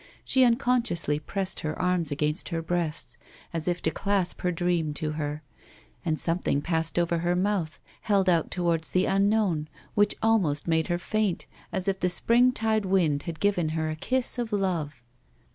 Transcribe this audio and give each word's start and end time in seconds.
She 0.25 0.43
unconsciously 0.43 1.19
pressed 1.19 1.59
her 1.59 1.79
arms 1.79 2.09
against 2.09 2.49
her 2.49 2.63
breast, 2.63 3.19
as 3.53 3.67
if 3.67 3.83
to 3.83 3.91
clasp 3.91 4.41
her 4.41 4.51
dream 4.51 4.95
to 4.95 5.11
her; 5.11 5.43
and 6.03 6.19
something 6.19 6.59
passed 6.59 6.97
over 6.97 7.19
her 7.19 7.35
mouth, 7.35 7.79
held 8.01 8.27
out 8.27 8.49
towards 8.49 8.89
the 8.89 9.05
unknown, 9.05 9.67
which 9.93 10.15
almost 10.23 10.67
made 10.67 10.87
her 10.87 10.97
faint, 10.97 11.45
as 11.71 11.87
if 11.87 11.99
the 11.99 12.09
springtide 12.09 12.87
wind 12.87 13.21
had 13.29 13.39
given 13.39 13.69
her 13.77 13.91
a 13.91 13.95
kiss 13.95 14.39
of 14.39 14.51
love. 14.51 15.03